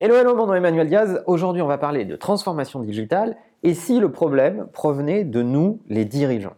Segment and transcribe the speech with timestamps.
[0.00, 1.24] Hello, hello, mon nom est Emmanuel Diaz.
[1.26, 6.04] Aujourd'hui, on va parler de transformation digitale et si le problème provenait de nous, les
[6.04, 6.54] dirigeants.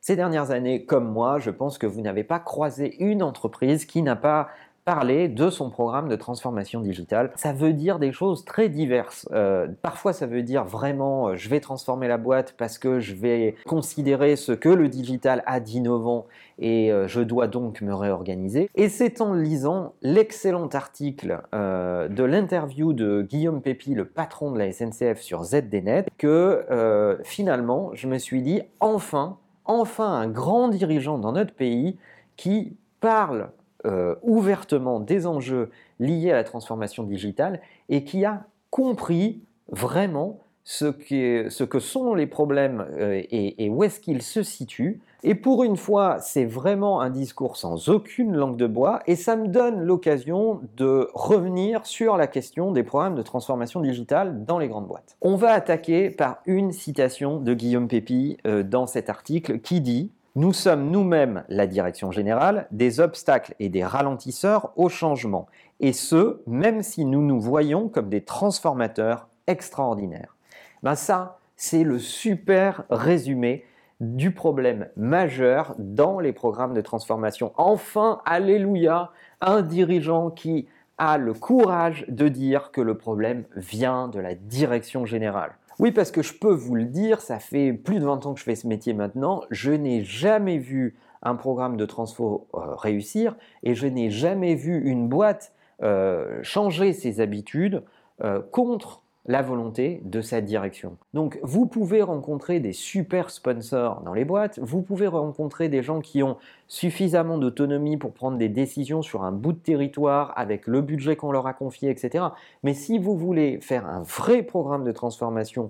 [0.00, 4.02] Ces dernières années, comme moi, je pense que vous n'avez pas croisé une entreprise qui
[4.02, 4.46] n'a pas
[4.88, 7.30] parler de son programme de transformation digitale.
[7.36, 9.28] Ça veut dire des choses très diverses.
[9.32, 13.14] Euh, parfois, ça veut dire vraiment, euh, je vais transformer la boîte parce que je
[13.14, 16.24] vais considérer ce que le digital a d'innovant
[16.58, 18.70] et euh, je dois donc me réorganiser.
[18.76, 24.72] Et c'est en lisant l'excellent article de l'interview de Guillaume Pépi, le patron de la
[24.72, 31.32] SNCF sur ZDNet, que finalement, je me suis dit, enfin, enfin un grand dirigeant dans
[31.32, 31.98] notre pays
[32.36, 33.50] qui parle
[33.88, 40.90] euh, ouvertement des enjeux liés à la transformation digitale et qui a compris vraiment ce,
[40.90, 45.00] que sont les problèmes euh, et, où est-ce qu'ils se situent.
[45.22, 49.34] Et pour une fois, c'est vraiment un discours sans aucune langue de bois et ça
[49.34, 54.68] me donne l'occasion de revenir sur la question des programmes de transformation digitale dans les
[54.68, 55.16] grandes boîtes.
[55.22, 60.12] On va attaquer par une citation de Guillaume Pépi euh, dans cet article qui dit
[60.38, 65.48] nous sommes nous-mêmes, la direction générale, des obstacles et des ralentisseurs au changement,
[65.80, 70.36] et ce, même si nous nous voyons comme des transformateurs extraordinaires.
[70.84, 73.64] Ben ça, c'est le super résumé
[73.98, 77.52] du problème majeur dans les programmes de transformation.
[77.56, 84.20] Enfin, alléluia, un dirigeant qui a le courage de dire que le problème vient de
[84.20, 85.56] la direction générale.
[85.78, 88.40] Oui, parce que je peux vous le dire, ça fait plus de 20 ans que
[88.40, 93.36] je fais ce métier maintenant, je n'ai jamais vu un programme de transfo euh, réussir
[93.62, 97.84] et je n'ai jamais vu une boîte euh, changer ses habitudes
[98.24, 100.96] euh, contre la volonté de cette direction.
[101.12, 106.00] Donc vous pouvez rencontrer des super sponsors dans les boîtes, vous pouvez rencontrer des gens
[106.00, 110.80] qui ont suffisamment d'autonomie pour prendre des décisions sur un bout de territoire avec le
[110.80, 112.24] budget qu'on leur a confié, etc.
[112.62, 115.68] Mais si vous voulez faire un vrai programme de transformation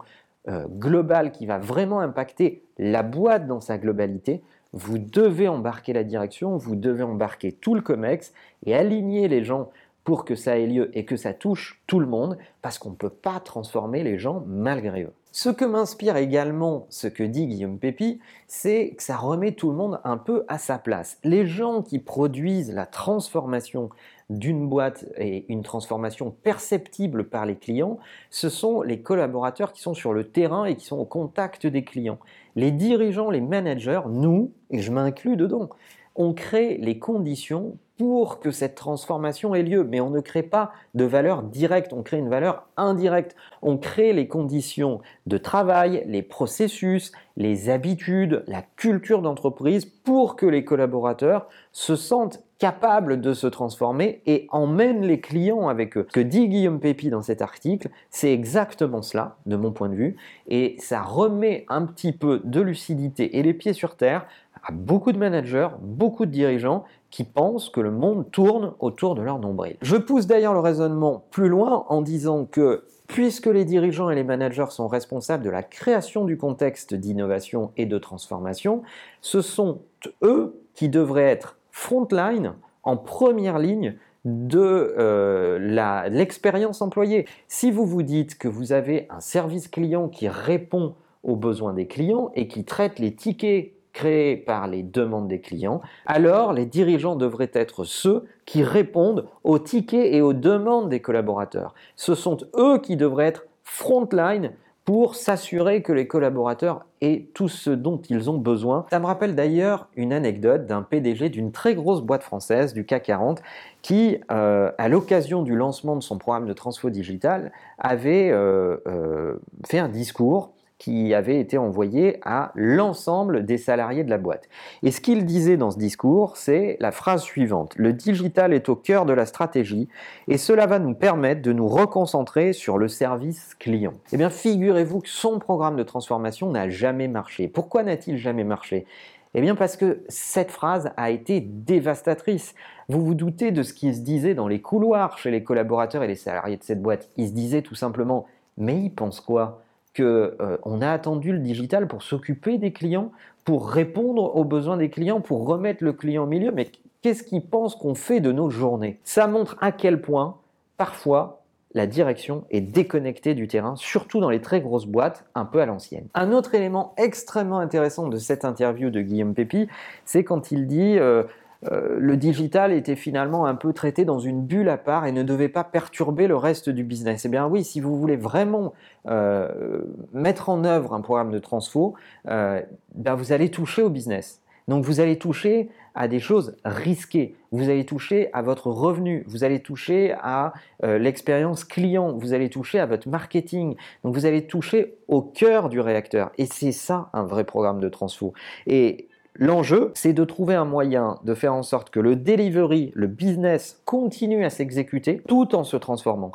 [0.49, 4.41] euh, global qui va vraiment impacter la boîte dans sa globalité,
[4.73, 8.33] vous devez embarquer la direction, vous devez embarquer tout le COMEX
[8.67, 9.71] et aligner les gens
[10.09, 12.95] pour que ça ait lieu et que ça touche tout le monde, parce qu'on ne
[12.95, 15.13] peut pas transformer les gens malgré eux.
[15.33, 19.77] Ce que m'inspire également ce que dit Guillaume Pépi, c'est que ça remet tout le
[19.77, 21.19] monde un peu à sa place.
[21.25, 23.91] Les gens qui produisent la transformation
[24.31, 27.99] d'une boîte et une transformation perceptible par les clients,
[28.31, 31.85] ce sont les collaborateurs qui sont sur le terrain et qui sont au contact des
[31.85, 32.19] clients.
[32.57, 35.69] Les dirigeants, les managers, nous, et je m'inclus dedans,
[36.17, 39.85] on crée les conditions pour que cette transformation ait lieu.
[39.85, 43.37] Mais on ne crée pas de valeur directe, on crée une valeur indirecte.
[43.61, 50.47] On crée les conditions de travail, les processus, les habitudes, la culture d'entreprise pour que
[50.47, 56.07] les collaborateurs se sentent capables de se transformer et emmènent les clients avec eux.
[56.09, 59.95] Ce que dit Guillaume Pépi dans cet article, c'est exactement cela, de mon point de
[59.95, 60.17] vue,
[60.49, 64.27] et ça remet un petit peu de lucidité et les pieds sur terre
[64.65, 69.23] à beaucoup de managers, beaucoup de dirigeants qui pensent que le monde tourne autour de
[69.23, 69.77] leur nombril.
[69.83, 74.25] Je pousse d'ailleurs le raisonnement plus loin en disant que puisque les dirigeants et les
[74.25, 78.83] managers sont responsables de la création du contexte d'innovation et de transformation,
[79.23, 79.81] ce sont
[80.23, 83.95] eux qui devraient être frontline, en première ligne
[84.25, 87.25] de euh, l'expérience employée.
[87.47, 91.87] Si vous vous dites que vous avez un service client qui répond aux besoins des
[91.87, 97.15] clients et qui traite les tickets créés par les demandes des clients, alors les dirigeants
[97.15, 101.75] devraient être ceux qui répondent aux tickets et aux demandes des collaborateurs.
[101.95, 104.51] Ce sont eux qui devraient être frontline
[104.89, 108.87] pour s'assurer que les collaborateurs aient tout ce dont ils ont besoin.
[108.89, 113.03] Ça me rappelle d'ailleurs une anecdote d'un PDG d'une très grosse boîte française du CAC
[113.03, 113.43] 40
[113.83, 119.35] qui, euh, à l'occasion du lancement de son programme de transfo digital, avait euh, euh,
[119.67, 124.49] fait un discours qui avait été envoyé à l'ensemble des salariés de la boîte.
[124.83, 127.75] Et ce qu'il disait dans ce discours, c'est la phrase suivante.
[127.77, 129.89] Le digital est au cœur de la stratégie
[130.29, 133.95] et cela va nous permettre de nous reconcentrer sur le service client.
[134.13, 137.49] Eh bien, figurez-vous que son programme de transformation n'a jamais marché.
[137.49, 138.87] Pourquoi n'a-t-il jamais marché?
[139.35, 142.55] Eh bien parce que cette phrase a été dévastatrice.
[142.89, 146.09] Vous vous doutez de ce qui se disait dans les couloirs chez les collaborateurs et
[146.09, 147.11] les salariés de cette boîte.
[147.17, 148.27] Ils se disaient tout simplement,
[148.57, 149.63] mais ils pensent quoi?
[150.01, 153.13] Euh, on a attendu le digital pour s'occuper des clients,
[153.45, 156.53] pour répondre aux besoins des clients, pour remettre le client au milieu.
[156.53, 156.69] Mais
[157.03, 158.99] qu'est-ce qu'ils pensent qu'on fait de nos journées?
[159.05, 160.37] Ça montre à quel point,
[160.77, 161.43] parfois,
[161.75, 165.67] la direction est déconnectée du terrain, surtout dans les très grosses boîtes un peu à
[165.67, 166.09] l'ancienne.
[166.15, 169.69] Un autre élément extrêmement intéressant de cette interview de Guillaume Pépi,
[170.05, 171.25] c'est quand il dit euh,
[171.65, 175.23] euh, le digital était finalement un peu traité dans une bulle à part et ne
[175.23, 177.25] devait pas perturber le reste du business.
[177.25, 178.75] Eh bien oui, si vous voulez vraiment
[179.09, 179.83] euh,
[180.13, 181.95] mettre en œuvre un programme de transfo,
[182.25, 184.41] ben vous allez toucher au business.
[184.69, 189.43] Donc vous allez toucher à des choses risquées, vous allez toucher à votre revenu, vous
[189.43, 190.53] allez toucher à
[190.85, 193.75] euh, l'expérience client, vous allez toucher à votre marketing,
[194.05, 196.31] donc vous allez toucher au cœur du réacteur.
[196.37, 198.35] Et c'est ça un vrai programme de transfo.
[198.67, 199.08] Et
[199.41, 203.81] L'enjeu, c'est de trouver un moyen de faire en sorte que le delivery, le business
[203.85, 206.33] continue à s'exécuter tout en se transformant.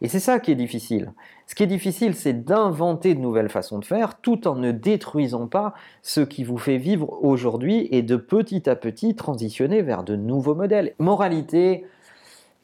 [0.00, 1.12] Et c'est ça qui est difficile.
[1.46, 5.46] Ce qui est difficile, c'est d'inventer de nouvelles façons de faire tout en ne détruisant
[5.46, 10.16] pas ce qui vous fait vivre aujourd'hui et de petit à petit transitionner vers de
[10.16, 10.94] nouveaux modèles.
[10.98, 11.84] Moralité,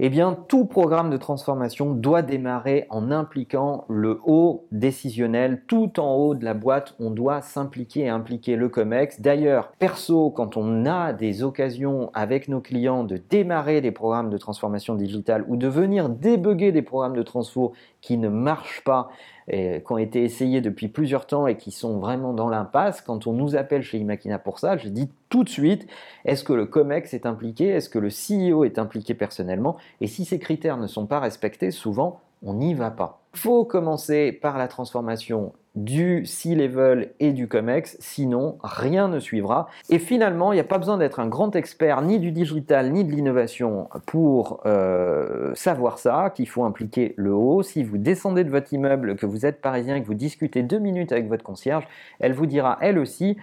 [0.01, 5.63] eh bien, tout programme de transformation doit démarrer en impliquant le haut décisionnel.
[5.67, 9.21] Tout en haut de la boîte, on doit s'impliquer et impliquer le COMEX.
[9.21, 14.39] D'ailleurs, perso, quand on a des occasions avec nos clients de démarrer des programmes de
[14.39, 19.11] transformation digitale ou de venir débugger des programmes de transfo qui ne marchent pas,
[19.49, 23.27] et qui ont été essayés depuis plusieurs temps et qui sont vraiment dans l'impasse, quand
[23.27, 25.87] on nous appelle chez Imakina pour ça, je dis tout de suite,
[26.25, 27.69] est-ce que le COMEX est impliqué?
[27.69, 29.77] Est-ce que le CEO est impliqué personnellement?
[30.01, 33.23] Et si ces critères ne sont pas respectés, souvent, on n'y va pas.
[33.35, 39.69] Faut commencer par la transformation du C-level et du COMEX, sinon rien ne suivra.
[39.91, 43.05] Et finalement, il n'y a pas besoin d'être un grand expert ni du digital ni
[43.05, 47.63] de l'innovation pour euh, savoir ça, qu'il faut impliquer le haut.
[47.63, 50.81] Si vous descendez de votre immeuble, que vous êtes parisien et que vous discutez deux
[50.81, 51.87] minutes avec votre concierge,
[52.19, 53.37] elle vous dira elle aussi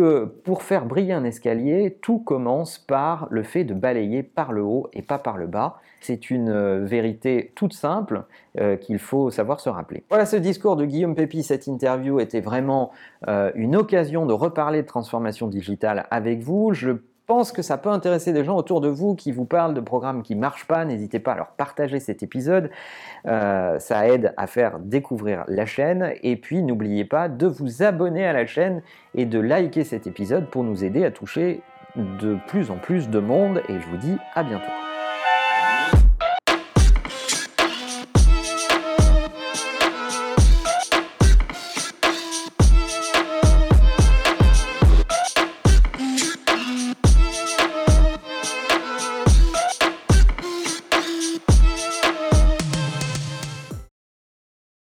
[0.00, 4.88] pour faire briller un escalier, tout commence par le fait de balayer par le haut
[4.92, 5.80] et pas par le bas.
[6.00, 8.24] C'est une euh, vérité toute simple
[8.60, 10.04] euh, qu'il faut savoir se rappeler.
[10.08, 12.92] Voilà, ce discours de Guillaume Pépi, cette interview était vraiment
[13.28, 16.72] euh, une occasion de reparler de transformation digitale avec vous.
[16.72, 16.92] Je
[17.26, 20.22] pense que ça peut intéresser des gens autour de vous qui vous parlent de programmes
[20.22, 22.70] qui ne marchent pas, n'hésitez pas à leur partager cet épisode.
[23.26, 26.12] Euh, ça aide à faire découvrir la chaîne.
[26.22, 28.82] Et puis n'oubliez pas de vous abonner à la chaîne
[29.14, 31.62] et de liker cet épisode pour nous aider à toucher
[31.96, 33.62] de plus en plus de monde.
[33.68, 34.85] Et je vous dis à bientôt.